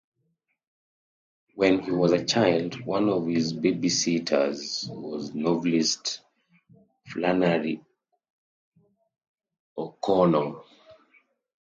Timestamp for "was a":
1.91-2.25